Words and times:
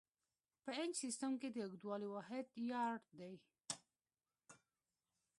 په 0.63 0.71
انچ 0.81 0.93
سیسټم 1.03 1.31
کې 1.41 1.49
د 1.51 1.57
اوږدوالي 1.63 2.07
واحد 2.11 2.45
یارډ 2.71 3.03
دی. 3.19 3.35